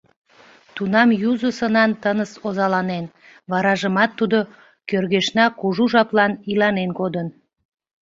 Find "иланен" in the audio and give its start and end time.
6.51-6.89